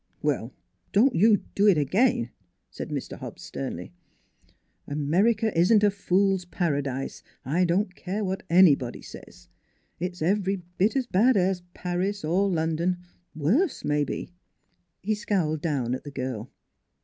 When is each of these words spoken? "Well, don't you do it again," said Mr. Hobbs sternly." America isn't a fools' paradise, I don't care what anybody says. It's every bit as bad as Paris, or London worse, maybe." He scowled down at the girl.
"Well, 0.23 0.51
don't 0.93 1.13
you 1.13 1.43
do 1.53 1.67
it 1.67 1.77
again," 1.77 2.31
said 2.71 2.89
Mr. 2.89 3.19
Hobbs 3.19 3.43
sternly." 3.43 3.93
America 4.87 5.55
isn't 5.55 5.83
a 5.83 5.91
fools' 5.91 6.43
paradise, 6.45 7.21
I 7.45 7.65
don't 7.65 7.93
care 7.95 8.25
what 8.25 8.41
anybody 8.49 9.03
says. 9.03 9.47
It's 9.99 10.23
every 10.23 10.63
bit 10.79 10.95
as 10.95 11.05
bad 11.05 11.37
as 11.37 11.61
Paris, 11.75 12.25
or 12.25 12.49
London 12.49 12.97
worse, 13.35 13.85
maybe." 13.85 14.31
He 15.03 15.13
scowled 15.13 15.61
down 15.61 15.93
at 15.93 16.03
the 16.03 16.09
girl. 16.09 16.49